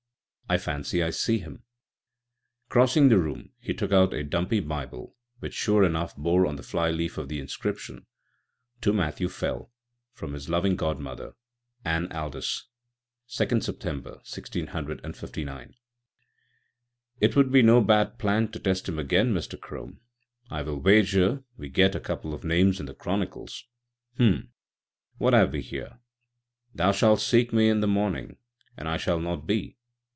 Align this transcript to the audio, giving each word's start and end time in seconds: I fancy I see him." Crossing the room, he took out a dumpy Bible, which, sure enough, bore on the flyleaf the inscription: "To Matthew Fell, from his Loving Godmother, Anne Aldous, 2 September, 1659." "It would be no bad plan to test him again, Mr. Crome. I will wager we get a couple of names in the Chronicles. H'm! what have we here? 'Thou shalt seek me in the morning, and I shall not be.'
I 0.49 0.57
fancy 0.57 1.01
I 1.01 1.11
see 1.11 1.37
him." 1.39 1.63
Crossing 2.67 3.07
the 3.07 3.17
room, 3.17 3.53
he 3.61 3.73
took 3.73 3.93
out 3.93 4.13
a 4.13 4.21
dumpy 4.21 4.59
Bible, 4.59 5.15
which, 5.39 5.53
sure 5.53 5.85
enough, 5.85 6.13
bore 6.17 6.45
on 6.45 6.57
the 6.57 6.61
flyleaf 6.61 7.15
the 7.27 7.39
inscription: 7.39 8.05
"To 8.81 8.91
Matthew 8.91 9.29
Fell, 9.29 9.71
from 10.11 10.33
his 10.33 10.49
Loving 10.49 10.75
Godmother, 10.75 11.35
Anne 11.85 12.11
Aldous, 12.11 12.65
2 13.29 13.61
September, 13.61 14.15
1659." 14.27 15.73
"It 17.21 17.35
would 17.37 17.49
be 17.49 17.61
no 17.61 17.79
bad 17.79 18.19
plan 18.19 18.49
to 18.51 18.59
test 18.59 18.89
him 18.89 18.99
again, 18.99 19.33
Mr. 19.33 19.57
Crome. 19.57 20.01
I 20.49 20.63
will 20.63 20.81
wager 20.81 21.45
we 21.55 21.69
get 21.69 21.95
a 21.95 22.01
couple 22.01 22.33
of 22.33 22.43
names 22.43 22.81
in 22.81 22.87
the 22.87 22.93
Chronicles. 22.93 23.63
H'm! 24.19 24.51
what 25.17 25.31
have 25.31 25.53
we 25.53 25.61
here? 25.61 25.99
'Thou 26.75 26.91
shalt 26.91 27.21
seek 27.21 27.53
me 27.53 27.69
in 27.69 27.79
the 27.79 27.87
morning, 27.87 28.35
and 28.75 28.89
I 28.89 28.97
shall 28.97 29.21
not 29.21 29.47
be.' 29.47 29.77